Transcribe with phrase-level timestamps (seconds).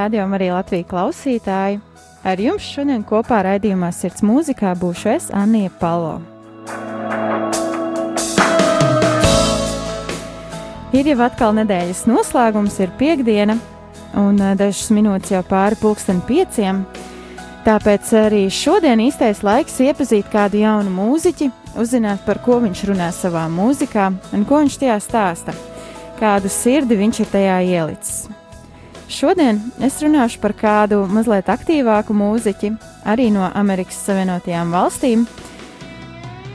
[0.00, 1.80] Radiokamā arī Latvijas klausītāji!
[2.24, 6.14] Ar jums šodien kopā raidījumā Sirds mūzikā būšu es, Anija Palo.
[10.96, 13.58] Ir jau atkal nedēļas noslēgums, ir piekdiena,
[14.16, 16.82] un eh, dažas minūtes jau pāri pulksten pieciem.
[17.66, 23.44] Tāpēc arī šodien īstais laiks iepazīt kādu jaunu mūziķi, uzzināt, par ko viņš runā savā
[23.52, 25.56] mūzikā un ko viņš tajā stāsta,
[26.20, 28.39] kādu sirdi viņš ir tajā ielicis.
[29.10, 32.68] Šodien es runāšu par kādu mazliet aktīvāku mūziķi,
[33.10, 35.24] arī no Amerikas Savienotajām valstīm.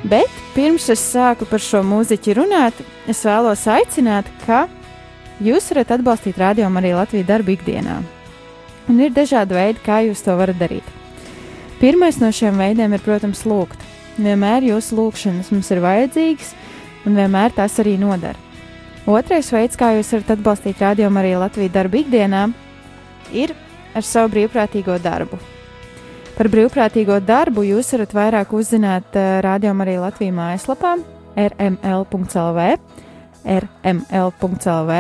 [0.07, 2.79] Bet pirms es sāku par šo mūziķi runāt,
[3.11, 4.69] es vēlos aicināt, ka
[5.43, 7.97] jūs varat atbalstīt rādījumu arī Latvijas darbu ikdienā.
[8.87, 10.87] Un ir dažādi veidi, kā jūs to varat darīt.
[11.81, 13.83] Pirmais no šiem veidiem ir, protams, lūgt.
[14.15, 16.55] Vienmēr jūsu lūgšanas mums ir vajadzīgas,
[17.03, 18.44] un vienmēr tas arī nodara.
[19.05, 22.47] Otrais veids, kā jūs varat atbalstīt rādījumu arī Latvijas darbu ikdienā,
[23.37, 23.53] ir
[23.93, 25.37] ar savu brīvprātīgo darbu.
[26.35, 30.95] Par brīvprātīgo darbu jūs varat vairāk uzzināt uh, rādījumu arī Latvijas mājaslapā
[31.37, 32.65] rml.lv,
[33.45, 34.97] rml.lv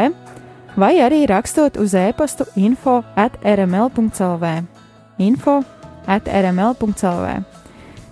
[0.75, 4.55] vai arī rakstot uz e-pastu info at rml.lv,
[5.17, 5.59] info
[6.05, 7.35] at rml.lv.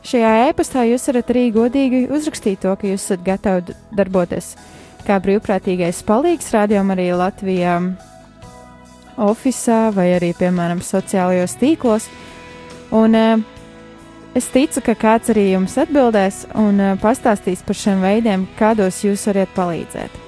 [0.04, 4.56] Šajā e-pastā jūs varat arī godīgi uzrakstīt to, ka jūs esat gatavi darboties
[5.06, 7.78] kā brīvprātīgais palīgs rādījumam arī Latvijā
[9.18, 12.08] oficiālā vai arī, piemēram, sociālajos tīklos.
[12.94, 13.44] Un uh,
[14.38, 19.28] es ticu, ka kāds arī jums atbildēs un uh, pastāstīs par šiem veidiem, kādos jūs
[19.30, 20.20] varat palīdzēt.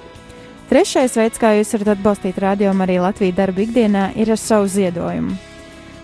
[0.70, 5.36] Trešais veids, kā jūs varat atbalstīt rādījumu arī Latvijas darba ikdienā, ir ar savu ziedojumu.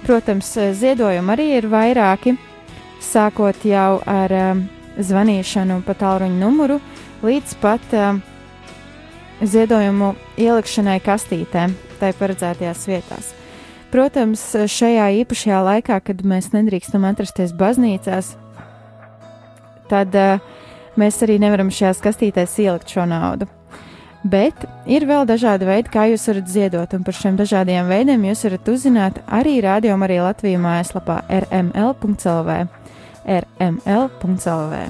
[0.06, 2.36] Protams, ziedojumi arī ir vairāki,
[3.02, 4.62] sākot jau ar uh,
[4.98, 6.78] zvanīšanu pa tālruņa numuru
[7.22, 8.22] līdz pat uh,
[9.42, 11.68] ziedojumu ielikšanai kastītē,
[12.00, 13.32] tai paredzētajās vietās.
[13.92, 14.40] Protams,
[14.72, 18.32] šajā īpašajā laikā, kad mēs nedrīkstam atrasties baznīcās,
[19.90, 20.40] tad uh,
[20.96, 23.48] mēs arī nevaram šajās kastītēs ielikt šo naudu.
[24.22, 24.54] Bet
[24.86, 28.68] ir vēl dažādi veidi, kā jūs varat ziedot, un par šiem dažādiem veidiem jūs varat
[28.70, 32.60] uzzināt arī rādījumā, arī Latvijas mājaslapā rml.lv.
[33.26, 34.84] rml.lv.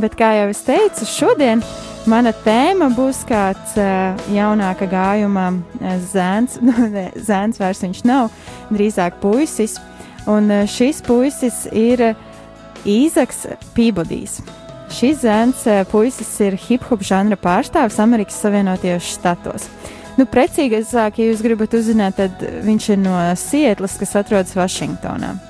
[0.00, 1.60] Bet, kā jau es teicu, šodien
[2.08, 6.56] mana tēma būs kāds uh, jaunāka gājuma uh, zēns.
[6.64, 8.30] Nu, ne, zēns vairs viņš nav,
[8.72, 9.76] drīzāk puisis.
[10.30, 12.14] Un uh, šis puisis ir
[12.88, 13.44] Īzaks
[13.76, 14.38] Pībodijs.
[14.96, 19.68] Šis zēns uh, puisis ir hip hop žanra pārstāvis Amerikas Savienotajos štatos.
[20.16, 25.49] Nu, precīgāk, ja jūs gribat uzzināt, tad viņš ir no Sietlas, kas atrodas Vašingtonā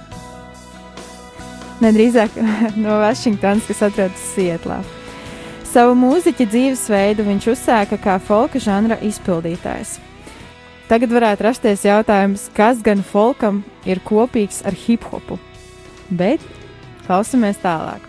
[1.85, 2.37] nedrīzāk
[2.83, 4.81] no Vašingtonas, kas atrodas Sietlā.
[5.71, 9.99] Savu mūziķa dzīvesveidu viņš uzsāka kā folka žanra izpildītājs.
[10.91, 15.39] Tagad varētu rasties jautājums, kas gan folkam ir kopīgs ar hip hopu.
[16.11, 16.43] Bet
[17.07, 18.03] klausamies tālāk.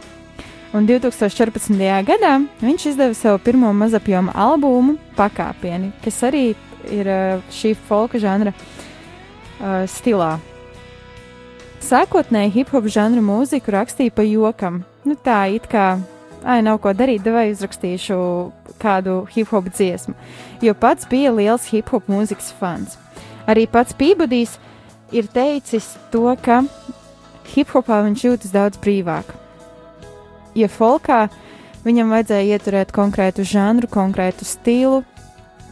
[0.74, 1.78] Un 2014.
[2.08, 6.46] gadā viņš izdeva savu pirmo mazapjoma albumu Pakāpieni, kas arī
[6.90, 10.40] ir uh, šī folka žanra uh, stilā.
[11.82, 14.84] Sākotnēji hip hop žanra mūziku rakstīja pa jokam.
[15.04, 15.96] Nu, tā it kā,
[16.46, 18.18] ai, nav ko darīt, vai uzrakstīšu
[18.82, 20.14] kādu hip hop dziesmu,
[20.62, 22.98] jo pats bija liels hip hop mūzikas fans.
[23.50, 24.58] Arī pats Pībudijs
[25.12, 26.62] ir teicis to, ka
[27.52, 29.34] hip hopā viņš jūtas daudz brīvāk.
[30.56, 31.26] Ja folkā
[31.86, 35.02] viņam vajadzēja ieturēt konkrētu žanru, konkrētu stilu,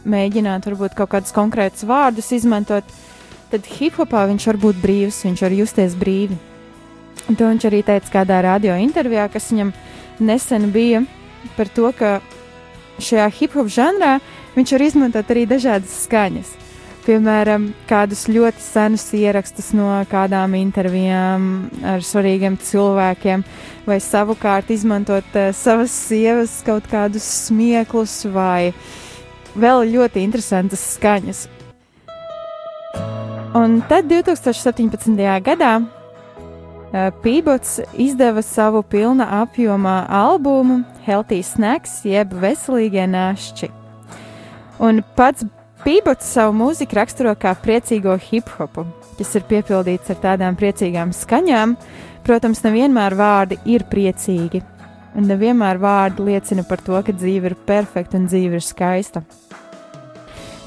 [0.08, 2.84] mēģināt varbūt kaut kādus konkrētus vārdus izmantot,
[3.50, 6.38] tad hip-hopā viņš var būt brīvs, viņš var justies brīvi.
[7.28, 9.72] Un to viņš arī teica kādā radio intervijā, kas viņam
[10.20, 11.04] nesen bija
[11.56, 12.18] par to, ka
[13.00, 14.18] šajā hip-hop žanrā
[14.56, 16.56] viņš var izmantot arī dažādas skaņas.
[17.00, 21.46] Piemēram, kādus ļoti senus ierakstus no kādām intervijām
[21.94, 23.44] ar svarīgiem cilvēkiem,
[23.88, 28.74] vai savukārt izmantot uh, savas sievas kaut kādus smieklus vai
[29.56, 31.46] vēl ļoti interesantas skaņas.
[33.50, 35.16] Un tad 2017.
[35.42, 43.72] gadā uh, Pībots izdeva savu pilna apjoma albumu Healthy Snacks, jeb veselīgie nāšķi.
[44.86, 45.42] Un pats
[45.82, 48.84] Pībots savu mūziku raksturo kā priecīgo hip hopu,
[49.18, 51.74] kas ir piepildīts ar tādām priecīgām skaņām.
[52.22, 54.62] Protams, nevienmēr vārdi ir priecīgi,
[55.18, 59.24] un nevienmēr vārdi liecina par to, ka dzīve ir perfekta un dzīve ir skaista.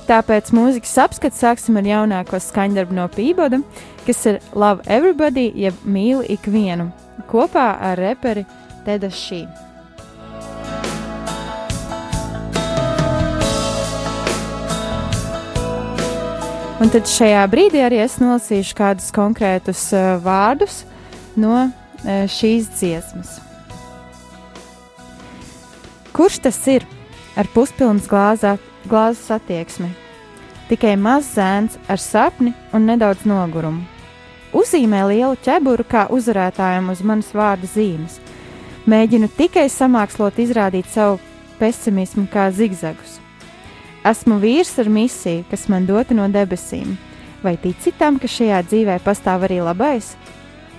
[0.03, 3.61] Tāpēc mūzikas apskats sāksim ar jaunāko skaņdarbu no Pīboda,
[4.03, 6.89] kas ir Love Everybody, jeb mīli ikvienu,
[7.31, 8.43] kopā ar reperi
[8.83, 9.45] Teda Šī.
[16.83, 20.81] Un tad šajā brīdī arī es nolasīšu kādus konkrētus uh, vārdus
[21.39, 23.37] no uh, šīs dziesmas.
[26.11, 26.83] Kurš tas ir
[27.39, 28.57] ar puspilnas glāzā,
[28.89, 29.89] glāzes attieksmi?
[30.69, 33.83] Tikai mazs zēns ar sapni un nedaudz nogurumu.
[34.53, 38.19] Uzzīmē lielu ķeburu kā uzvarētājam uz manas vārda zīmes.
[38.85, 41.17] Mēģinu tikai samākslot izrādīt savu
[41.59, 43.17] pesimismu kā zigzagus.
[44.05, 46.97] Esmu vīrs ar misiju, kas man dota no debesīm.
[47.43, 50.13] Vai tici tam, ka šajā dzīvē pastāv arī labais?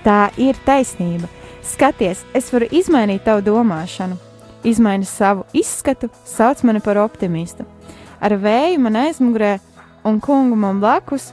[0.05, 1.29] Tā ir taisnība.
[1.65, 4.21] Skaties, es varu izmainīt tavu domāšanu.
[4.65, 7.65] Izmaini savu izskatu, sauc mani par optimistu.
[8.25, 9.59] Ar vēju man aizmugurē
[10.09, 11.31] un kungu man blakus,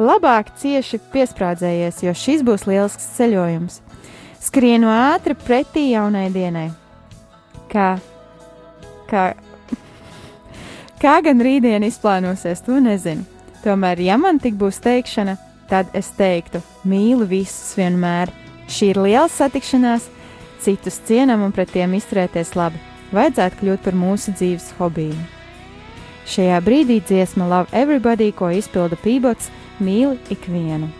[0.00, 3.80] labāk cieši piesprādzējies, jo šis būs lielisks ceļojums.
[4.46, 6.70] Skrienu ātri pretī jaunai dienai.
[7.68, 7.96] Kā,
[9.10, 9.32] kā
[10.96, 13.26] Kā gan rītdien izplānosies, to nezinu.
[13.60, 15.36] Tomēr, ja man tik būs teikšana,
[15.68, 18.32] tad es teiktu, mīlu visus vienmēr.
[18.72, 20.08] Šī ir liela satikšanās,
[20.64, 22.80] citus cienam un pret tiem izturēties labi.
[23.12, 25.35] Vajadzētu kļūt par mūsu dzīves hobiju.
[26.26, 30.90] Šajā brīdī dziesma Love Everybody, ko izpilda Pībots, mīli ikvienu.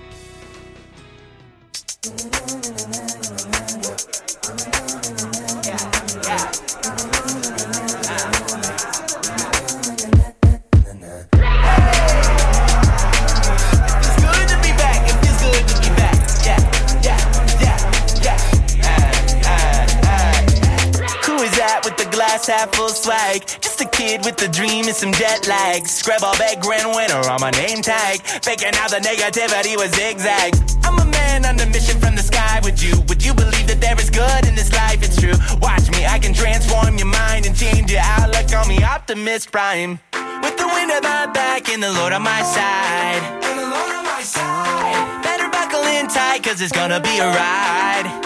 [22.57, 23.45] Half full swag.
[23.61, 25.87] Just a kid with a dream and some jet lag.
[25.87, 28.21] Scrub all background winner on my name tag.
[28.43, 30.57] Faking out the negativity was zigzag.
[30.85, 32.61] I'm a man on a mission from the sky.
[32.65, 35.03] Would you, would you believe that there is good in this life?
[35.03, 35.37] It's true.
[35.61, 38.83] Watch me, I can transform your mind and change your outlook on me.
[38.83, 40.01] Optimist prime.
[40.43, 43.23] With the wind at my back and the Lord on my side.
[43.45, 45.23] And the Lord on my side.
[45.23, 48.26] Better buckle in tight, cause it's gonna be a ride.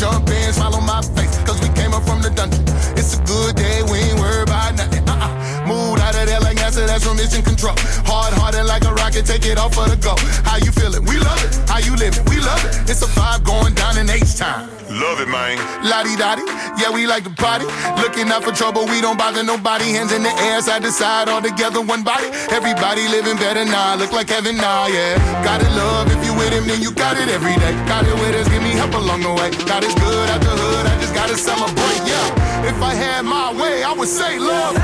[0.00, 2.64] Jump in, on my face, cause we came up from the dungeon.
[2.96, 5.04] It's a good day, we ain't worried about nothing.
[5.06, 5.68] Uh-uh.
[5.68, 7.74] Mood out of there like answer, that's from mission control.
[8.08, 10.16] Hard hearted like a rocket, take it off for the go.
[10.48, 11.04] How you feeling?
[11.04, 11.68] We love it.
[11.68, 12.24] How you living?
[12.32, 12.88] We love it.
[12.88, 14.79] It's a vibe going down in H time.
[15.00, 15.56] Love it, man.
[15.80, 16.44] Lottie dottie,
[16.76, 17.64] yeah, we like to party.
[18.04, 19.96] Looking out for trouble, we don't bother nobody.
[19.96, 22.28] Hands in the air, side to side, all together, one body.
[22.52, 25.16] Everybody living better now, look like heaven now, yeah.
[25.42, 27.72] Got it, love, if you with him, then you got it every day.
[27.88, 29.48] Got it with us, give me help along the way.
[29.64, 32.68] God is good out the hood, I just gotta celebrate, yeah.
[32.68, 34.76] If I had my way, I would say love.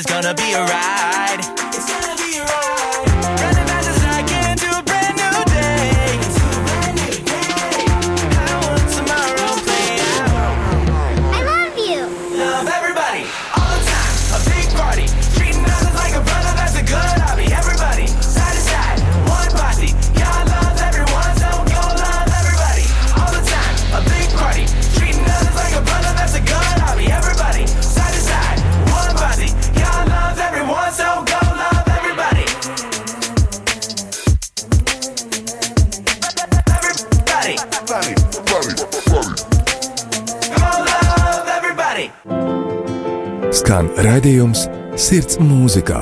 [0.00, 1.59] It's gonna be a ride.
[44.00, 44.60] Skan raidījums
[44.96, 45.98] Sirds mūzikā.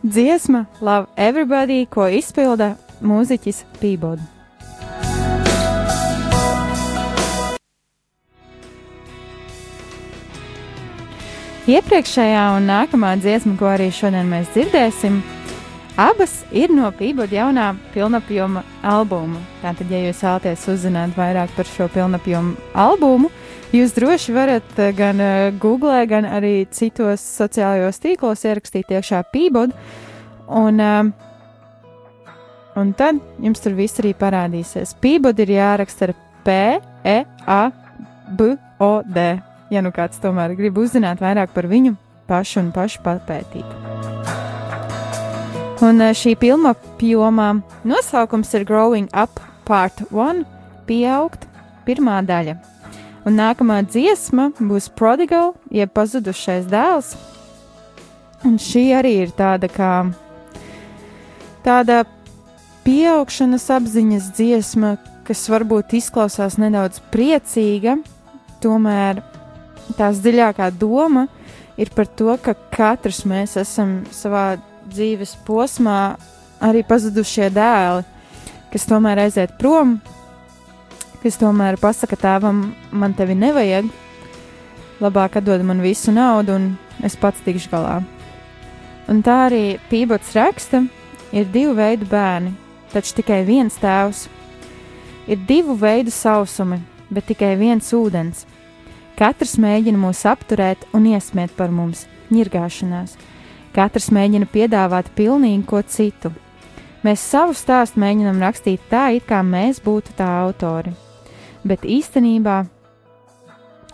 [0.00, 4.24] Dziesma Love Everybody, ko izpilda mūziķis Pībods.
[11.68, 15.20] Iepriekšējā un nākamā dziesma, ko arī šodien mēs dzirdēsim,
[16.00, 19.40] abas ir no Pīboda jaunā pilnapjoma albuma.
[19.62, 23.30] Tātad, ja jūs vēlaties uzzināt vairāk par šo pilnapjoma albumu,
[23.74, 29.76] jūs droši varat eh, gan uh, Google, gan arī citos sociālajos tīklos ierakstīt iekšā Pībodu.
[30.48, 32.34] Un, uh,
[32.80, 34.96] un tad jums tur viss arī parādīsies.
[35.00, 36.60] Pīboda ir jāraksta ar P,
[37.04, 37.64] E, A,
[38.28, 39.34] B, O, D
[39.74, 41.96] ja nu kāds tomēr grib uzzināt vairāk par viņu
[42.30, 44.43] pašu un pašu papētīt.
[45.84, 47.50] Un eh, šī filma apjomā
[47.84, 50.44] nosaukums ir Growing Up Part 1-
[50.88, 51.44] pieaugt,
[51.84, 52.56] pirmā daļa.
[53.26, 57.14] Un nākamā dziesma būs Prodigal, jeb pazudušais dēls.
[58.44, 60.14] Un šī arī ir tāda kā
[61.64, 62.04] tāda
[62.84, 67.98] pieaugšanas apziņas dziesma, kas varbūt izklausās nedaudz priecīga,
[68.60, 69.22] tomēr
[69.96, 71.28] tās dziļākā doma
[71.76, 74.58] ir par to, ka katrs mēs esam savā
[74.90, 76.16] dzīves posmā
[76.64, 78.04] arī pazudušie dēli,
[78.72, 79.98] kas tomēr aiziet prom,
[81.22, 83.88] kas tomēr pasaka tēvam, man tevi nevajag,
[85.04, 86.68] labāk atdod man visu naudu un
[87.04, 88.00] es pats tikšu galā.
[89.10, 90.84] Un tā arī Pībots raksta,
[91.32, 92.54] ir divu veidu bērni,
[92.92, 94.26] taču tikai viens tēvs.
[95.28, 96.78] Ir divu veidu sausumi,
[97.12, 98.44] bet tikai viens ūdens.
[99.18, 103.14] Katrs mēģina mūs apturēt un iesmiet par mums, ņirgāšanās.
[103.74, 106.30] Katrs mēģina piedāvāt pilnīgi ko citu.
[107.04, 110.94] Mēs savu stāstu mēģinam rakstīt tā, it kā mēs būtu tā autori.
[111.66, 112.62] Bet īstenībā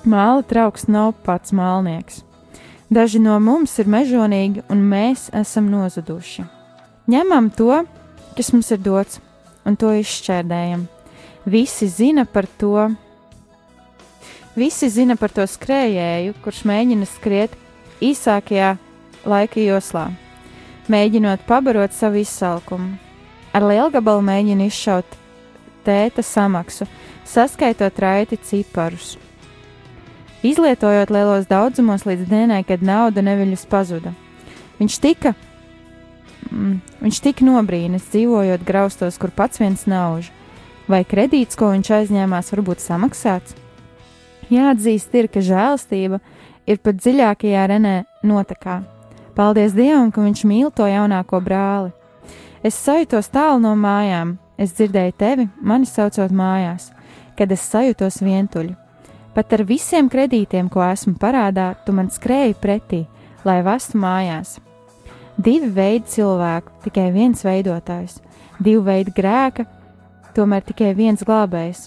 [0.05, 2.21] māla trauks nav pats mālnieks.
[2.91, 6.45] Daži no mums ir mežonīgi, un mēs esam nozuduši.
[7.11, 7.85] Ņemam to,
[8.37, 9.21] kas mums ir dots,
[9.65, 10.85] un to izšķērdējam.
[11.49, 12.91] Visi zina par to,
[14.61, 17.53] Visi zina par to skrējēju, kurš mēģina skriet
[18.03, 18.75] īsākajā
[19.29, 20.11] laika joslā,
[20.91, 22.97] mēģinot pabarot savu izsalkumu.
[23.50, 25.17] Ar lielu gabalu mēģina izšaut
[25.85, 26.87] tēta samaksu,
[27.27, 29.17] saskaitot raiti ciparus.
[30.47, 34.15] Izlietojot lielos daudzumos līdz dienai, kad nauda neviļus pazuda.
[34.79, 35.35] Viņš tika,
[36.49, 40.31] mm, viņš tika nobrīnis, dzīvojot graustos, kur pats viens nauž,
[40.89, 43.55] vai kredīts, ko viņš aizņēmās, varbūt samaksāts.
[44.50, 46.23] Jāatzīst, ir, ka žēlastība
[46.67, 47.95] ir pat dziļākajā renē
[48.27, 48.81] notekā.
[49.41, 51.95] Paldies Dievam, ka Viņš mīl to jaunāko brāli.
[52.61, 56.91] Es sajūtos tālu no mājām, es dzirdēju tevi, mani saucot mājās,
[57.39, 58.75] kad es sajūtos vientuļi.
[59.33, 62.99] Pat ar visiem kredītiem, ko esmu parādā, tu man skrēji pretī,
[63.49, 64.59] lai vestu mājās.
[65.41, 68.19] Divi veidi cilvēku, tikai viens veidotājs,
[68.61, 69.65] divi veidi grēka,
[70.37, 71.87] tomēr tikai viens glābējs.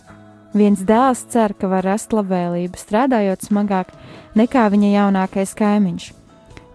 [0.58, 3.94] Viens dēls cer, ka var rast labvēlību, strādājot smagāk
[4.34, 6.12] nekā viņa jaunākais kaimiņš.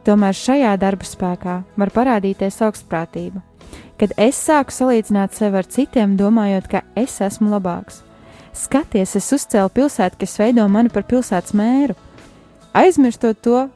[0.09, 3.43] Tomēr šajā darba spēkā var parādīties augstprātība.
[4.00, 8.00] Kad es sāku salīdzināt sevi ar citiem, domājot, ka es esmu labāks.
[8.57, 11.99] Skaties, es uzcēlu pilsētu, kas veido mani par pilsētas mēru.
[12.79, 13.67] Aizmirstot to,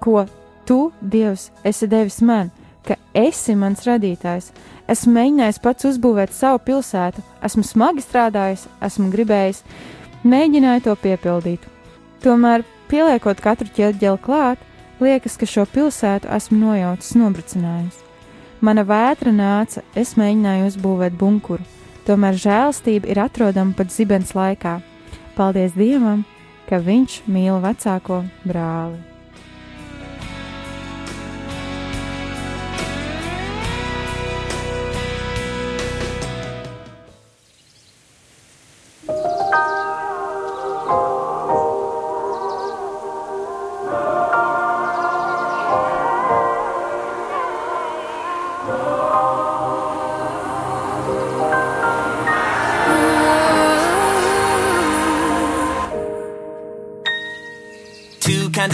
[0.00, 0.24] ko
[0.64, 2.48] tu, Dievs, esi devis man,
[2.86, 4.54] ka esi mans radītājs,
[4.90, 9.60] Esmu mēģinājis pats uzbūvēt savu pilsētu, esmu smagi strādājis, esmu gribējis,
[10.26, 11.68] mēģināju to piepildīt.
[12.24, 14.64] Tomēr, pieliekot katru ķēdeli klāt,
[15.04, 18.00] liekas, ka šo pilsētu esmu nojaucis, nobrucinājis.
[18.60, 21.64] Mana vētra nāca, es mēģināju uzbūvēt bunkuru,
[22.08, 24.78] tomēr žēlastība ir atrodama pat zibens laikā.
[25.36, 26.26] Paldies Dievam,
[26.68, 29.19] ka Viņš mīl vecāko brāli!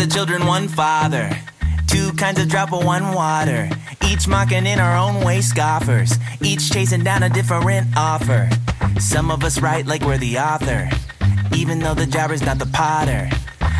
[0.07, 1.31] Of children, one father.
[1.87, 3.69] Two kinds of drop of one water.
[4.07, 6.15] Each mocking in our own way, scoffers.
[6.41, 8.49] Each chasing down a different offer.
[8.99, 10.89] Some of us write like we're the author,
[11.55, 13.29] even though the jobber's not the potter.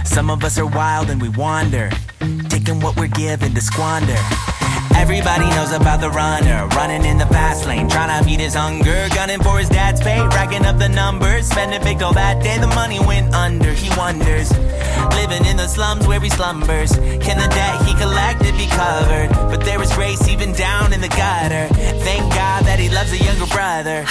[0.05, 1.91] Some of us are wild and we wander,
[2.49, 4.19] taking what we're given to squander.
[4.97, 9.09] Everybody knows about the runner, running in the fast lane, trying to feed his hunger,
[9.15, 12.67] gunning for his dad's pay, racking up the numbers, spending big till that day the
[12.69, 13.73] money went under.
[13.73, 14.51] He wonders,
[15.11, 19.31] living in the slums where he slumbers, can the debt he collected be covered?
[19.51, 21.69] But there is grace even down in the gutter.
[22.05, 24.05] Thank God that he loves a younger brother.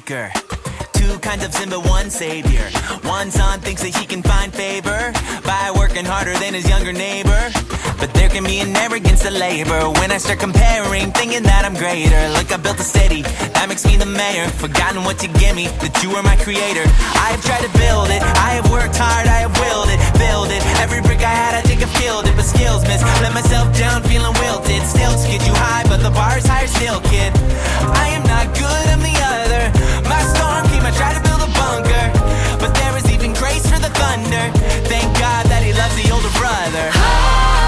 [0.00, 0.32] Maker.
[0.92, 2.64] Two kinds of sin, but one savior.
[3.04, 5.12] One son thinks that he can find favor
[5.44, 7.40] by working harder than his younger neighbor.
[8.00, 11.74] But there can be an arrogance to labor when I start comparing, thinking that I'm
[11.74, 12.20] greater.
[12.32, 14.48] Look, I built a city, that makes me the mayor.
[14.64, 16.84] Forgotten what you give me, that you are my creator.
[17.20, 20.48] I have tried to build it, I have worked hard, I have willed it, build
[20.48, 20.62] it.
[20.80, 23.04] Every brick I had, I think I've killed it, but skills miss.
[23.20, 24.80] Let myself down, feeling wilted.
[24.88, 27.36] Still to get you high, but the bar is higher still, kid.
[27.92, 29.19] I am not good, I'm the
[30.80, 34.50] came, I try to build a bunker, but there is even grace for the thunder.
[34.88, 37.59] Thank God that he loves the older brother.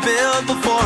[0.00, 0.77] built before.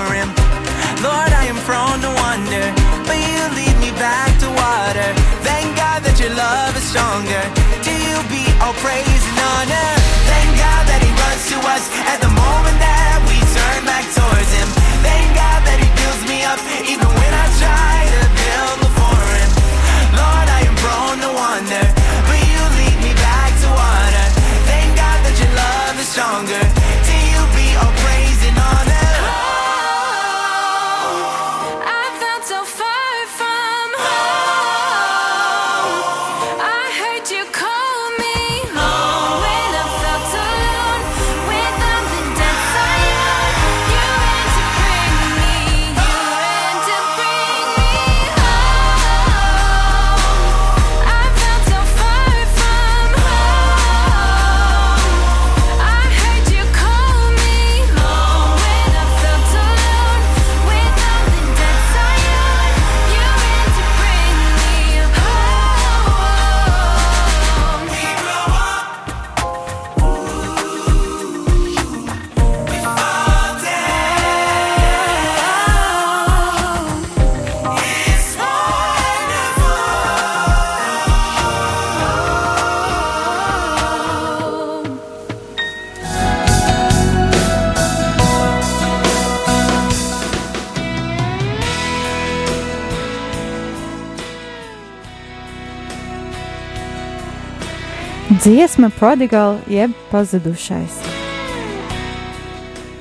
[98.42, 100.96] Dziesma Prodigal jeb pazudušais.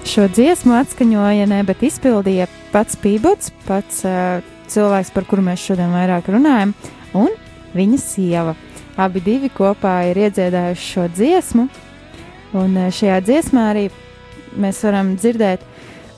[0.05, 5.95] Šo dziesmu atskaņoja ne, bet izpildīja pats Pībots, pats uh, cilvēks, par kuru mēs šodien
[5.95, 6.75] vairāk runājam,
[7.17, 7.33] un
[7.73, 8.53] viņa sieva.
[9.01, 11.67] Abi divi kopā ir iedziedājuši šo dziesmu,
[12.61, 13.87] un uh, šajā dziesmā arī
[14.61, 15.65] mēs varam dzirdēt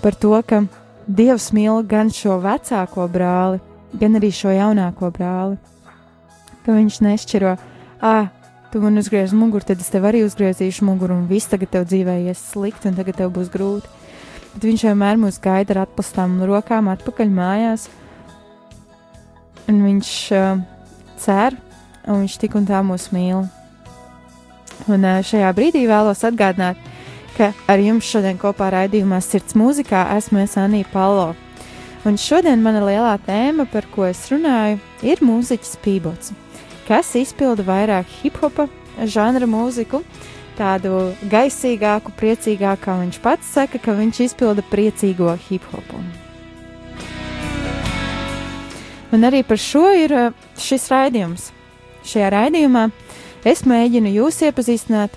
[0.04, 0.66] par to, ka
[1.08, 3.64] Dievs mīl gan šo vecāko brāli,
[3.96, 5.56] gan arī šo jaunāko brāli.
[6.68, 7.58] Ka viņš nešķiro,
[8.04, 8.28] ah,
[8.74, 12.16] tu man uzgriez muguru, tad es tev arī uzgriezīšu muguru, un viss tagad tev dzīvē
[12.26, 13.86] ies slikti, un tagad tev būs grūti.
[14.56, 17.86] Bet viņš vienmēr mūs gaida ar atpastām rokām atpakaļ mājās,
[19.70, 20.64] un viņš uh,
[21.22, 21.60] cer,
[22.08, 23.46] un viņš tik un tā mūs mīl.
[24.90, 26.82] Un uh, šajā brīdī vēlos atgādināt,
[27.38, 31.36] ka ar jums šodien kopā raidījumā Sirds mūzikā esmu es Anija Palo.
[32.10, 36.34] Un šodien mana lielā tēma, par ko es runāju, ir mūziķis Pībots,
[36.88, 38.68] kas izpilda vairāk hip hopa
[39.10, 40.04] žanra mūziku,
[40.58, 46.02] tādu gaisīgāku, priecīgāku, kā viņš pats saka, ka viņš izpilda priecīgo hip hopu.
[49.14, 51.52] Un arī par šo ir uh, šis raidījums.
[52.10, 52.88] Šajā raidījumā
[53.46, 55.14] es mēģinu jūs iepazīstināt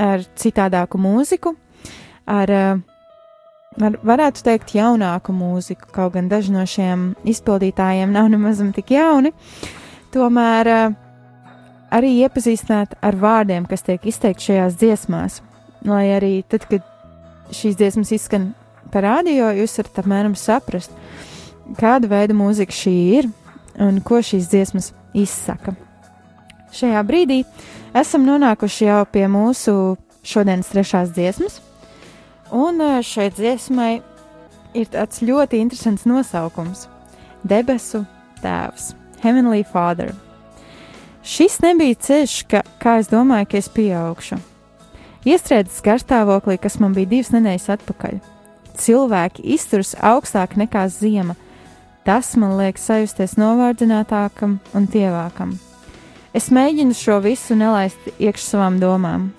[0.00, 1.52] ar citādāku mūziku,
[2.24, 2.80] ar, uh,
[3.76, 9.34] var, varētu teikt, jaunāku mūziku, kaut gan daži no šiem izpildītājiem nav nemaz tik jauni.
[10.14, 10.94] Tomēr uh,
[11.94, 15.40] arī iepazīstināt ar vārdiem, kas tiek izteikti šajās dziesmās,
[15.86, 16.84] lai arī tad, kad
[17.54, 18.50] šīs dziesmas izskan
[18.92, 20.94] pa radio, jūs varat apmēram saprast,
[21.80, 23.30] kāda veida mūzika šī ir
[23.82, 25.76] un ko šīs dziesmas izsaka.
[26.76, 27.42] Šajā brīdī
[27.96, 31.60] esam nonākuši jau pie mūsu šodienas trešās dziesmas,
[32.52, 33.92] un eh, šai dziesmai
[34.76, 36.86] ir tāds ļoti interesants nosaukums-
[37.50, 38.04] Debesu
[38.42, 38.92] Tēvs,
[39.22, 40.12] Heavenly Father.
[41.26, 44.38] Šis nebija ceļš, ka, kā es domāju, ka es pieaugšu.
[45.26, 48.20] Iestrēdzis garstāvoklī, kas man bija divas nedēļas atpakaļ.
[48.78, 51.34] Cilvēki izturas augstāk nekā zima.
[52.06, 55.56] Tas man liek sajusties novārdzinātākam un tievākam.
[56.36, 59.32] Es mēģinu šo visu nelaist iekš savām domām.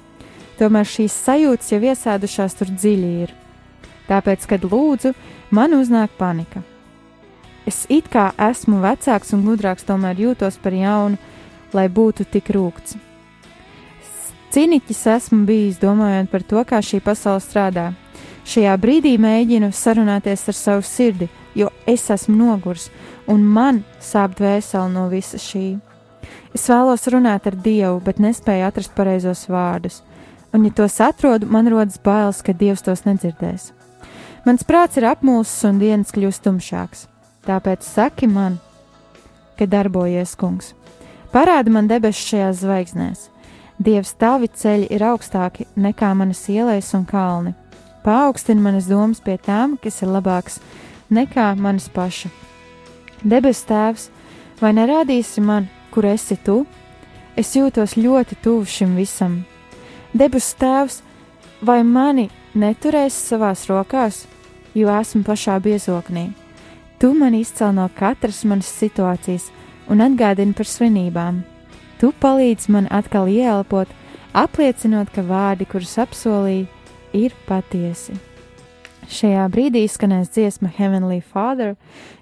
[0.59, 3.35] Tomēr šīs sajūtas jau iesēdušās tur dziļi ir.
[4.09, 5.13] Tāpēc, kad lūdzu,
[5.55, 6.63] man uznāk panika.
[7.67, 11.19] Es it kā esmu vecāks un gudrāks, tomēr jūtos par jaunu,
[11.75, 12.95] lai būtu tik rūkts.
[14.55, 17.89] Cīniķis esmu bijis, domājot par to, kā šī pasaule strādā.
[18.47, 21.27] Šajā brīdī mēģinu sarunāties ar savu sirdi,
[21.59, 22.87] jo es esmu nogurs
[23.27, 25.65] un man sāp dvēseli no visa šī.
[26.55, 29.99] Es vēlos runāt ar Dievu, bet nespēju atrast pareizos vārdus,
[30.55, 33.73] un, ja tos atrodu, man rodas bailes, ka Dievs tos nedzirdēs.
[34.47, 37.05] Mans prāts ir apmulsis un dienas kļūst tumšāks,
[37.47, 38.59] tāpēc saki man,
[39.57, 40.73] ka darbojies kungs.
[41.33, 43.27] Parādi man debesis šajās zvaigznēs.
[43.77, 47.53] Dievs, tavi ceļi ir augstāki nekā manas ielas un kalni.
[48.03, 50.61] Paaugstina manas domas pie tām, kas ir labāks
[51.13, 52.31] nekā manas paša.
[53.21, 54.07] Debes Tēvs,
[54.61, 56.63] vai nerādīsi man, kur esi tu?
[57.37, 59.43] Es jūtos ļoti tuvu šim visam.
[60.17, 61.01] Debes Tēvs,
[61.61, 64.25] vai mani neturēsi savās rokās,
[64.73, 66.29] jo esmu pašā biezoknī?
[66.99, 69.51] Tu man izcēl no katras manas situācijas
[69.89, 71.43] un atgādini par svinībām.
[72.01, 73.89] Tu palīdzi man atkal ieelpot,
[74.33, 76.67] apliecinot, ka vārdi, kurus apsolīji,
[77.13, 78.17] ir patiesi.
[79.07, 81.75] Šajā brīdī skanēs dziesma Heavenly Father,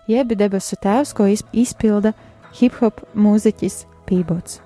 [0.07, 2.13] jeb debesu tēvs, ko iz- izpilda
[2.59, 4.59] hip hop mūziķis Pībots.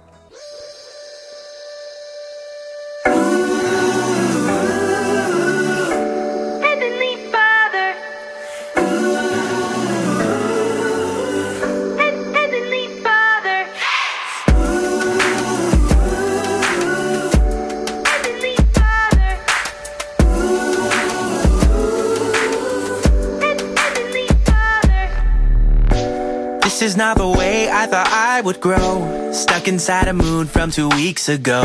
[26.99, 29.31] Not the way I thought I would grow.
[29.31, 31.63] Stuck inside a mood from two weeks ago.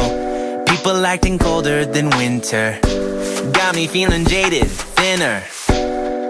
[0.68, 2.78] People acting colder than winter.
[3.52, 5.42] Got me feeling jaded, thinner.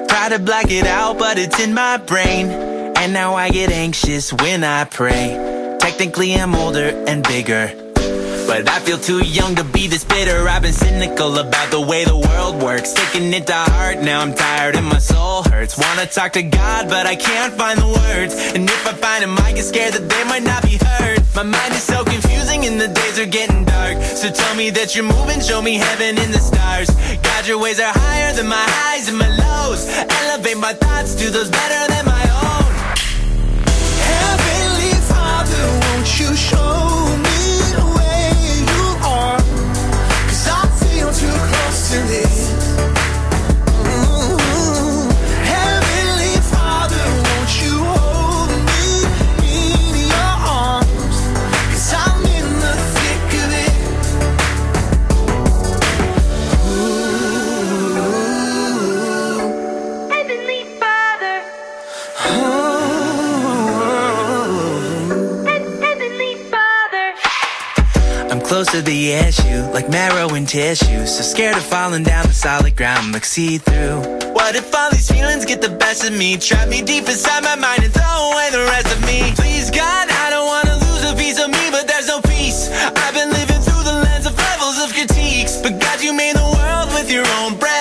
[0.09, 2.47] Try to black it out, but it's in my brain.
[2.97, 5.77] And now I get anxious when I pray.
[5.81, 7.84] Technically, I'm older and bigger.
[8.47, 10.49] But I feel too young to be this bitter.
[10.49, 12.93] I've been cynical about the way the world works.
[12.93, 15.79] Taking it to heart, now I'm tired and my soul hurts.
[15.79, 18.35] Wanna talk to God, but I can't find the words.
[18.55, 21.23] And if I find them, I get scared that they might not be heard.
[21.35, 24.03] My mind is so confusing and the days are getting dark.
[24.03, 26.91] So tell me that you're moving, show me heaven in the stars.
[27.23, 29.89] God, your ways are higher than my highs and my lows.
[30.21, 32.71] Elevate my thoughts to those better than my own.
[34.13, 36.74] Heavenly Father, won't you show
[41.95, 42.24] mystery
[68.65, 71.07] close to the issue, like marrow and tissue.
[71.07, 74.01] So scared of falling down the solid ground, like see through.
[74.33, 76.37] What if all these feelings get the best of me?
[76.37, 79.33] Trap me deep inside my mind and throw away the rest of me.
[79.37, 82.71] Please, God, I don't wanna lose a piece of me, but there's no peace.
[83.03, 85.61] I've been living through the lens of levels of critiques.
[85.63, 87.74] But God, you made the world with your own breath.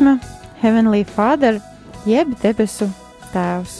[0.00, 0.18] Dziesma
[0.62, 1.60] Heavenly Father,
[2.06, 2.86] jeb debesu
[3.34, 3.74] tēvs.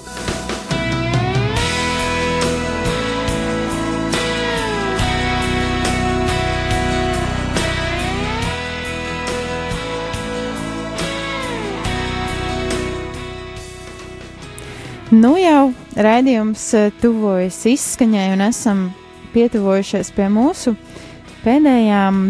[15.08, 18.86] Nu jau raidījums eh, tuvojas izskaņai un esam
[19.32, 20.76] pietuvojušies pie mūsu
[21.48, 22.26] pēdējām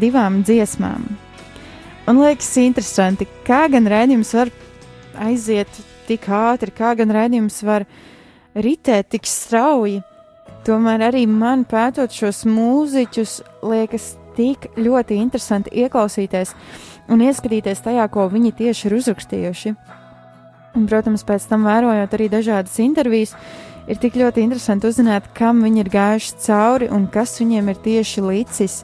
[0.00, 1.27] divām dziesmām.
[2.08, 4.48] Man liekas, interesanti, kā gan raidījums var
[5.20, 5.68] aiziet
[6.08, 7.84] tik ātri, kā gan raidījums var
[8.56, 9.98] ritēt tik strauji.
[10.64, 14.06] Tomēr arī man pētot šos mūziķus, liekas,
[14.38, 16.54] tik ļoti interesanti ieklausīties
[17.12, 19.76] un ieskatīties tajā, ko viņi tieši ir uzrakstījuši.
[20.80, 23.36] Un, protams, pēc tam vērojot arī dažādas intervijas,
[23.84, 28.28] ir tik ļoti interesanti uzzināt, kam viņi ir gājuši cauri un kas viņiem ir tieši
[28.32, 28.82] līdzis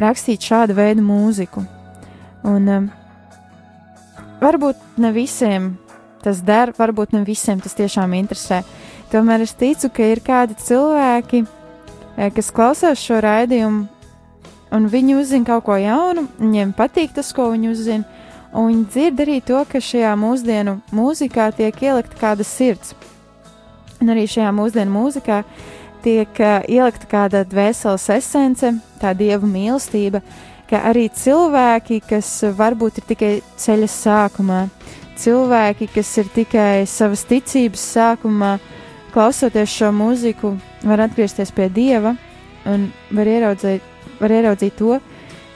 [0.00, 1.68] rakstīt šādu veidu mūziku.
[2.44, 2.90] Un um,
[4.42, 5.72] varbūt ne visiem
[6.24, 8.62] tas der, varbūt ne visiem tas tiešām interesē.
[9.12, 11.44] Tomēr es ticu, ka ir kādi cilvēki,
[12.16, 13.84] eh, kas klausās šo raidījumu,
[14.72, 18.04] un viņi uzzina kaut ko jaunu, viņiem patīk tas, ko viņi uzzina,
[18.52, 22.94] un viņi dzird arī to, ka šajā mūsdienu mūzikā tiek ielikta kāda sirds.
[24.00, 25.44] Un arī šajā mūsdienu mūzikā
[26.02, 30.20] tiek uh, ielikta kāda dvēseles esence, tā dieva mīlestība,
[30.70, 34.60] ka arī cilvēki, kas varbūt ir tikai ceļa sākumā,
[35.20, 38.56] cilvēki, kas ir tikai savas ticības sākumā,
[39.14, 42.16] klausoties šo mūziku, var atgriezties pie dieva
[42.66, 43.84] un var ieraudzīt,
[44.18, 44.98] var ieraudzīt to,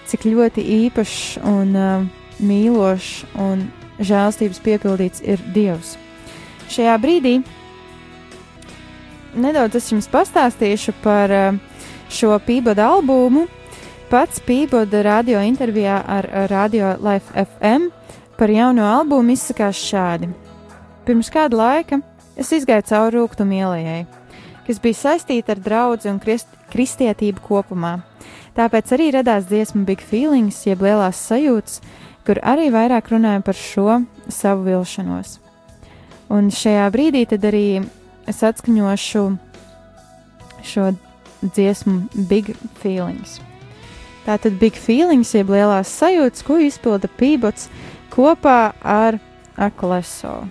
[0.09, 2.07] cik ļoti īpašs un uh,
[2.39, 3.11] mīlošs
[3.43, 3.67] un
[3.99, 5.97] žēlstības piepildīts ir Dievs.
[6.71, 7.39] Šajā brīdī
[9.39, 11.59] nedaudz es jums pastāstīšu par uh,
[12.13, 13.47] šo Pīboda albumu.
[14.09, 17.91] Pats Pīboda radio intervijā ar Radio Life FM
[18.39, 20.31] par jauno albumu izsakās šādi.
[21.05, 21.99] Pirms kāda laika
[22.33, 24.07] es izgāju cauri rūkstošam ielai,
[24.65, 27.99] kas bija saistīta ar draugu un krist, kristietību kopumā.
[28.57, 31.83] Tāpēc arī radās dziesma Big Feelings, jeb lielās sajūtas,
[32.25, 33.99] kur arī vairāk runājam par šo
[34.33, 35.37] savu vilšanos.
[36.33, 37.85] Un šajā brīdī tad arī
[38.25, 39.27] es atskaņošu
[40.65, 40.89] šo
[41.45, 43.37] dziesmu Big Feelings.
[44.29, 47.71] Tātad Big Feelings, jeb lielās sajūtas, ko izpilda Pībots
[48.13, 49.17] kopā ar
[49.57, 50.43] Akleso.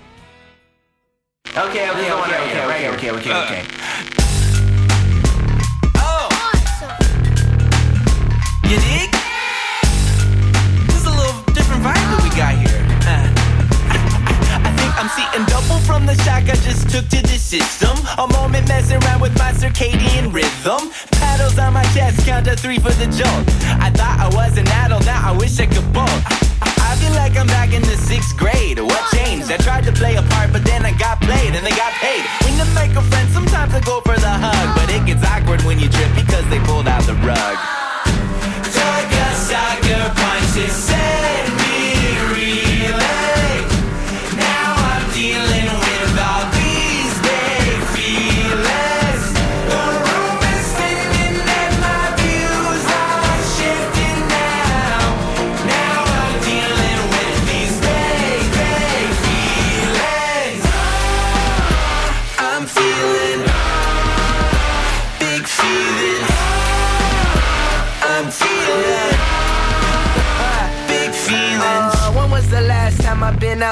[1.54, 3.62] Okay, okay, okay, okay, okay, okay, okay, okay.
[4.18, 4.27] You
[15.08, 17.96] I'm seeing double from the shock I just took to the system.
[18.20, 20.92] A moment messing around with my circadian rhythm.
[21.16, 23.48] Paddles on my chest, count to three for the jolt.
[23.80, 26.12] I thought I was an adult, now I wish I could bolt.
[26.60, 28.80] I, I feel like I'm back in the sixth grade.
[28.84, 29.48] What changed?
[29.50, 32.28] I tried to play a part, but then I got played and they got paid.
[32.44, 35.64] When you make a friend, sometimes I go for the hug, but it gets awkward
[35.64, 37.56] when you trip because they pulled out the rug.
[38.76, 40.68] Took a sucker punch
[41.64, 41.96] me
[42.28, 43.27] reeling.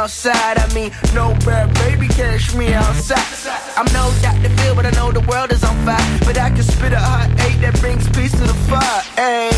[0.06, 0.62] Outside.
[0.62, 3.26] I mean, no bad baby, catch me outside.
[3.74, 4.54] I'm no Dr.
[4.62, 5.98] Phil, but I know the world is on fire.
[6.22, 9.02] But I can spit a hot eight that brings peace to the fire.
[9.18, 9.50] Hey,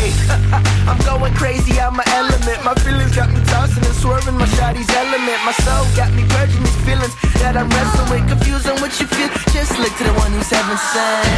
[0.88, 2.64] I'm going crazy out my element.
[2.64, 4.40] My feelings got me tossing and swerving.
[4.40, 5.36] My shawty's element.
[5.44, 7.12] My soul got me purging these feelings
[7.44, 8.24] that I'm wrestling with.
[8.32, 9.28] Confusing what you feel.
[9.52, 11.28] Just look to the one who's heaven sent.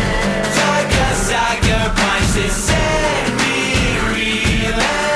[0.55, 3.59] Sucker, sucker punches set me
[4.07, 5.10] reeling.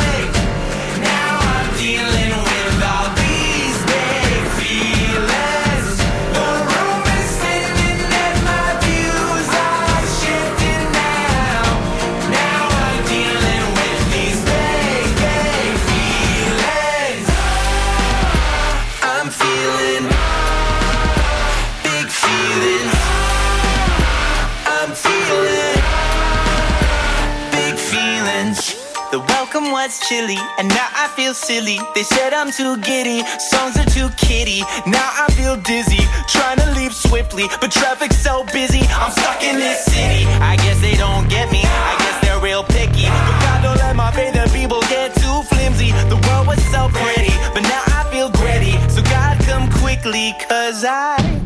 [29.85, 31.79] Was chilly, and now I feel silly.
[31.95, 34.63] They said I'm too giddy, songs are too kiddie.
[34.87, 38.81] Now I feel dizzy, trying to leave swiftly, but traffic's so busy.
[38.97, 40.25] I'm stuck in this city.
[40.41, 41.63] I guess they don't get me.
[41.65, 43.09] I guess they're real picky.
[43.27, 45.91] But God don't let my faith in people get too flimsy.
[46.09, 48.73] The world was so pretty, but now I feel gritty.
[48.89, 51.44] So God come quickly, cause I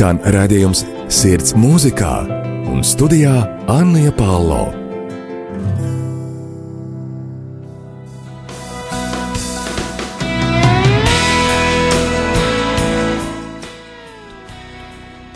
[0.00, 0.80] Skan redzējums
[1.12, 2.22] Sirds mūzikā
[2.72, 3.34] un studijā
[3.68, 4.62] Anna Palo.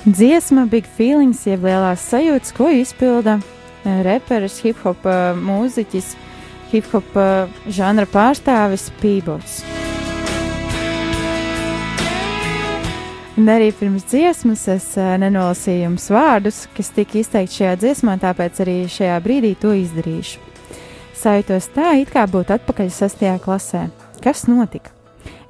[0.09, 6.15] Dziesma Big Feelings, jeb lielās sajūtas, ko izpilda eh, reperis, hip hop eh, mūziķis,
[6.73, 9.61] hip hop eh, žanra pārstāvis Pībots.
[13.35, 18.61] Un arī pirms dziesmas es eh, nenolasīju jums vārdus, kas tika izteikti šajā dziesmā, tāpēc
[18.63, 20.39] arī šajā brīdī to izdarīšu.
[21.19, 23.89] Sajūtos tā, it kā būtu atpakaļ sestajā klasē.
[24.23, 24.93] Kas notika?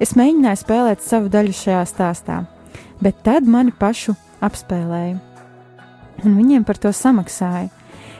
[0.01, 2.39] Es mēģināju spēlēt savu daļu šajā stāstā,
[3.05, 5.19] bet tad mani pašu apspēlēja.
[6.25, 7.69] Un viņiem par to samaksāja.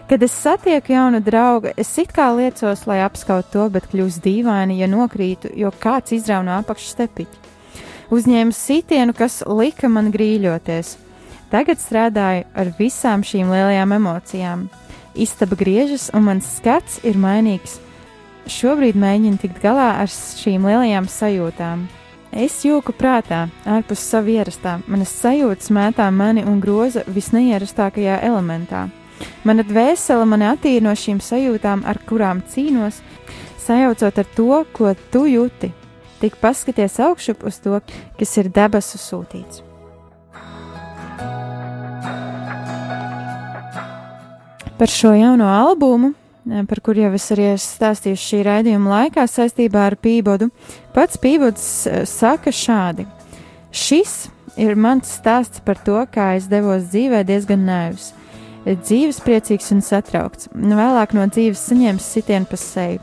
[0.05, 4.77] Kad es satieku jaunu draugu, es it kā liecos, lai apskautu to, bet kļūst dīvaini,
[4.77, 6.59] ja nokrītu, jo kāds izrauj no
[8.13, 10.95] Uzņēmu sitienu, kas lika man grīļoties.
[11.49, 14.67] Tagad strādāju ar visām šīm lielajām emocijām.
[15.15, 17.79] Istaba griežas, un mans skats ir mainīgs.
[18.51, 21.85] Šobrīd mēģinu tikt galā ar šīm lielajām sajūtām.
[22.35, 24.75] Es jūku prātā, ārpus sava ierastā.
[24.91, 28.89] Manas sajūtas mētā mani un groza visneierastākajā elementā.
[29.47, 32.99] Mana dvēsele mani attīra no šīm sajūtām, ar kurām cīnos,
[33.65, 35.71] sajaucot ar to, ko tu jūti.
[36.21, 37.79] Tik paskaties augšup uz to,
[38.19, 39.63] kas ir debesu sūtīts.
[44.75, 46.13] Par šo jauno albumu,
[46.51, 50.49] eh, par kuru jau es arī esmu stāstījis šī raidījuma laikā saistībā ar Pībodu,
[50.93, 53.05] pats Pībods eh, saka šādi:
[53.71, 58.11] Šis ir mans stāsts par to, kā es devos dzīvē diezgan naivs,
[58.65, 62.99] dzīves priecīgs un satraukts, un vēlāk no dzīves saņēmis sitienu pa seju.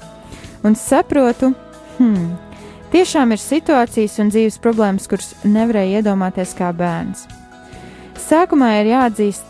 [0.63, 1.55] Un saprotu,
[1.99, 2.52] hmm,
[2.93, 7.25] tiešām ir situācijas un dzīves problēmas, kuras nevarēju iedomāties kā bērns.
[8.21, 9.49] Sākumā ir jāatzīst,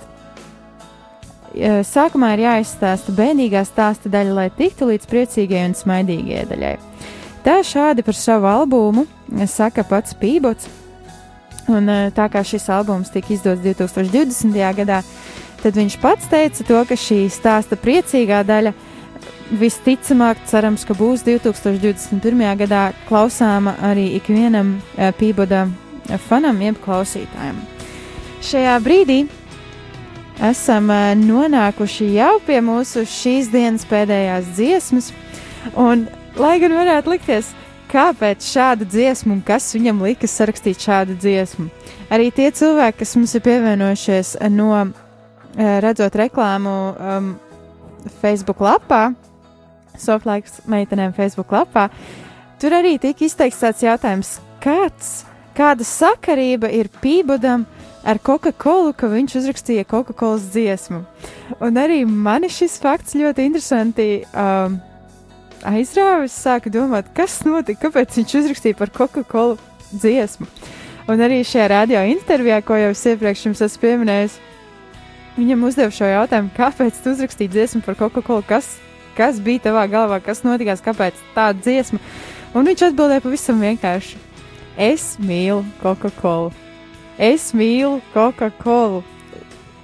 [1.55, 6.77] eh, sākumā ir jāizstāsta bēdīgā stāsta daļa, lai tiktu līdz priecīgajai un smaidīgajai daļai.
[7.43, 9.07] Tā šādi par savu albumu
[9.47, 10.69] saka pats Pībots.
[11.69, 14.75] Un eh, tā kā šis albums tika izdots 2020.
[14.75, 15.03] gadā,
[15.63, 18.73] tad viņš pats teica to, ka šī stāsta priecīgā daļa
[19.51, 22.43] visticamāk, cerams, ka būs 2021.
[22.63, 25.67] gadā klausāma arī ikvienam eh, Pīboda
[26.29, 27.59] fanam, jeb klausītājam.
[28.43, 29.19] Šajā brīdī
[30.43, 35.13] esam eh, nonākuši jau pie mūsu šīs dienas pēdējās dziesmas,
[35.79, 36.07] un,
[36.41, 37.53] lai gan varētu likties,
[37.93, 41.69] kāpēc šādu dziesmu un kas viņam lika sarakstīt šādu dziesmu.
[42.13, 47.35] Arī tie cilvēki, kas mums ir pievienojušies no eh, redzot reklāmu um,
[48.23, 49.13] Facebook lapā,
[49.99, 51.89] Softlaiks meitenēm Facebook lapā,
[52.63, 55.23] tur arī tika izteikts tāds jautājums, kāds,
[55.57, 57.67] kāda sakarība ir pībudam
[58.03, 61.03] ar Coca-Colu, ka viņš uzrakstīja Coca-Cola dziesmu.
[61.63, 64.81] Un arī mani šis fakts ļoti interesanti um,
[65.69, 66.27] aizrāva.
[66.27, 69.59] Es sāku domāt, kas notika, kāpēc viņš uzrakstīja par Coca-Cola
[69.93, 70.49] dziesmu.
[71.11, 74.39] Un arī šajā radio intervijā, ko jau es iepriekš jums esmu pieminējis,
[75.35, 78.77] viņam uzdeva šo jautājumu, kāpēc tu uzrakstīji dziesmu par Coca-Cola, kas,
[79.17, 82.01] kas bija tavā galvā, kas notikās, kāpēc tāda dziesma.
[82.53, 84.19] Un viņš atbildēja pavisam vienkārši:
[84.77, 86.53] Es mīlu Coca-Cola.
[87.19, 89.03] Es mīlu Coca-Cola.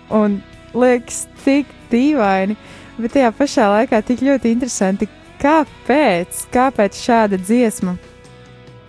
[0.09, 0.41] Un
[0.73, 2.57] liekas, tik dīvaini,
[2.99, 5.09] bet tajā pašā laikā tik ļoti interesanti,
[5.43, 7.99] kāpēc, kāpēc šāda dziesma.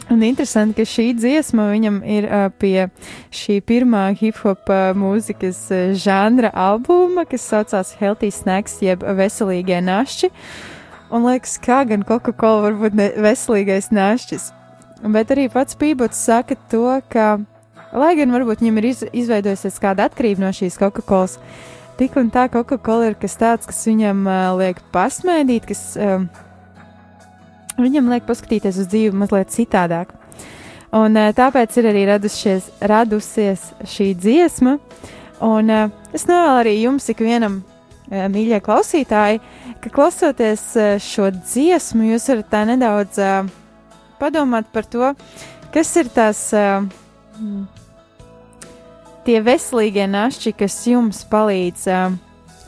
[0.10, 2.88] Un interesanti, ka šī dziesma viņam ir uh, pie
[3.30, 9.78] šī pirmā hip hop uh, mūzikas uh, žanra albuma, kas saucās Healthy Snacks, jeb veselīgie
[9.86, 10.32] našķi.
[11.14, 14.49] Un liekas, kā gan Coca-Cola var būt veselīgais našķis.
[15.14, 17.38] Bet arī pats Pībots saka to, ka,
[17.93, 21.38] lai gan varbūt viņam ir iz, izveidojusies kāda atkarība no šīs Coca-Colas,
[22.01, 26.32] tik un tā Coca-Cola ir kas tāds, kas viņam uh, liek pasmaidīt, kas um,
[27.80, 30.14] viņam liek paskatīties uz dzīvi mazliet citādāk.
[30.96, 34.78] Un uh, tāpēc ir arī radusies, radusies šī dziesma,
[35.46, 39.42] un uh, es novēlu arī jums, ikvienam uh, mīļie klausītāji,
[39.84, 40.64] ka klausoties
[41.06, 43.20] šo dziesmu, jūs varat tā nedaudz
[44.20, 45.14] padomāt par to,
[45.72, 46.82] kas ir tās uh,
[47.38, 47.62] mm,
[49.30, 51.86] tie veselīgie našķi, kas jums palīdz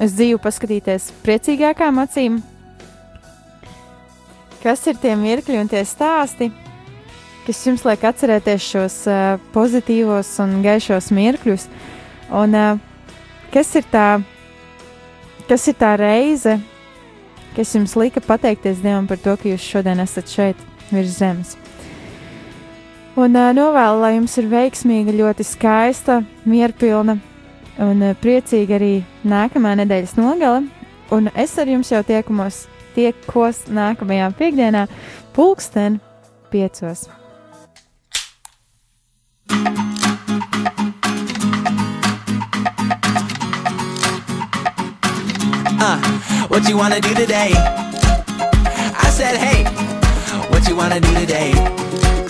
[0.01, 2.39] uz dzīvi paskatīties priecīgākām acīm.
[4.62, 6.51] Kas ir tie mirkļi un tie stāsti,
[7.47, 11.66] kas jums liek atcerēties šos uh, pozitīvos un gaišos mirkļus?
[12.38, 12.84] Un uh,
[13.53, 14.22] kas ir tā,
[15.49, 16.59] kas ir tā reize,
[17.55, 21.55] kas jums lika pateikties Dievam par to, ka jūs šodien esat šeit virs zemes?
[23.18, 27.18] Un uh, novēlu, lai jums ir veiksmīga, ļoti skaista, mierpilna
[27.82, 28.93] un priecīga arī
[29.26, 30.68] nākamā nedēļas nogale.
[31.12, 34.85] Un es ar jums jau tiekamos, tiekos nākamajā piekdienā,
[35.35, 35.99] pulksten
[36.51, 37.07] piecos.
[45.83, 45.97] Uh,
[46.47, 47.51] what you wanna do today?
[47.55, 49.63] I said, hey,
[50.51, 52.20] what you wanna do today?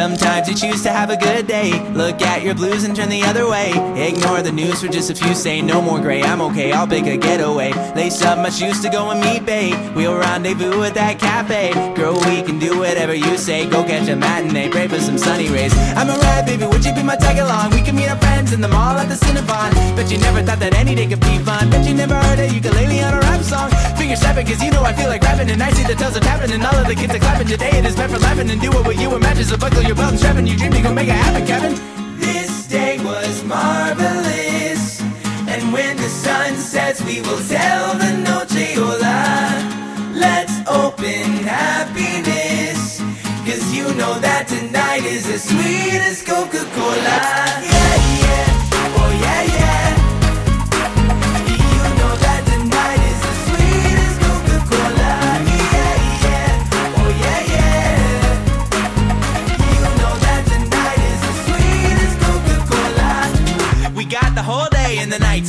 [0.00, 1.78] Sometimes you choose to have a good day.
[1.90, 3.68] Look at your blues and turn the other way.
[4.00, 5.34] Ignore the news for just a few.
[5.34, 6.22] Say no more gray.
[6.22, 6.72] I'm okay.
[6.72, 7.74] I'll make a getaway.
[7.94, 9.76] Lace up my shoes to go and meet babe.
[9.94, 11.74] We'll rendezvous at that cafe.
[11.94, 13.68] Girl, we can do whatever you say.
[13.68, 14.70] Go catch a matinee.
[14.70, 15.76] Pray for some sunny rays.
[15.98, 16.64] I'm a alright, baby.
[16.64, 17.72] Would you be my tag along?
[17.72, 19.70] We can meet our friends in the mall at the Cinnabon.
[19.96, 21.68] Bet you never thought that any day could be fun.
[21.68, 23.68] Bet you never heard a ukulele on a rap song.
[23.98, 25.50] Finger snapping, cause you know I feel like rapping.
[25.50, 26.52] And I see the toes are tapping.
[26.52, 27.48] And all of the kids are clapping.
[27.48, 28.48] Today it is meant for laughing.
[28.48, 29.44] And do it with you imagine.
[29.44, 30.46] So buckle your belt and strap in.
[30.46, 31.74] You dream go make it happen, Kevin.
[32.18, 35.00] This day was marvelous.
[35.48, 40.12] And when the sun sets, we will tell the Noche Hola.
[40.14, 43.00] Let's open happiness.
[43.46, 47.20] Cause you know that tonight is as sweet as Coca Cola.
[47.64, 47.79] Yeah.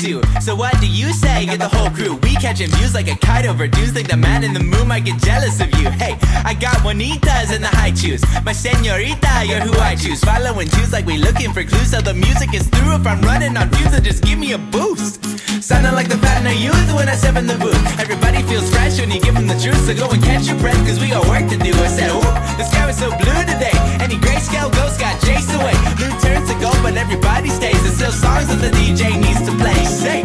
[0.02, 1.46] So what do you say?
[1.46, 2.16] Get the whole crew.
[2.24, 3.92] We catching views like a kite over dudes.
[3.92, 5.92] Think the man in the moon might get jealous of you.
[5.92, 8.24] Hey, I got Juanitas in the high shoes.
[8.44, 10.20] My senorita, you're who I choose.
[10.24, 11.92] Following cues like we looking for clues.
[11.92, 12.96] So the music is through.
[12.96, 15.31] If I'm running on fumes, then just give me a boost.
[15.62, 17.78] Sounding like the pattern I use when I step in the booth.
[18.00, 19.78] Everybody feels fresh when you give them the truth.
[19.86, 21.70] So go and catch your breath, cause we got work to do.
[21.70, 23.78] I said, Ooh, the sky was so blue today.
[24.02, 25.78] Any grayscale ghost got chased away.
[26.02, 27.78] Blue turns to gold, but everybody stays.
[27.86, 29.86] There's still songs that the DJ needs to play.
[29.86, 30.24] Say,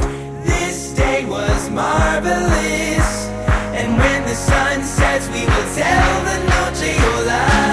[0.49, 3.28] this day was marvelous.
[3.76, 7.66] And when the sun sets, we will tell the Noche Hola.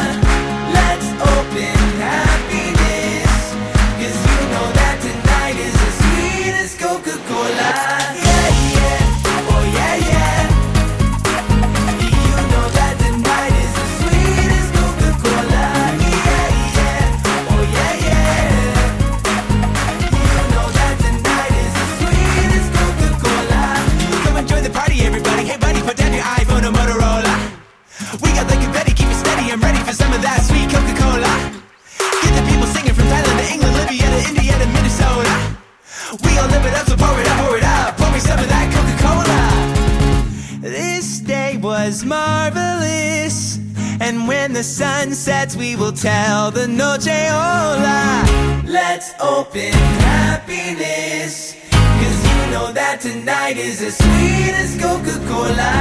[41.86, 43.58] Was marvelous.
[44.00, 48.24] And when the sun sets, we will tell the noche hola.
[48.66, 51.56] Let's open happiness.
[51.72, 55.74] Cause you know that tonight is as sweet as Coca Cola.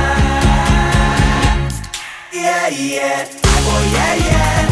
[2.32, 3.28] Yeah, yeah.
[3.44, 4.71] Oh, yeah, yeah.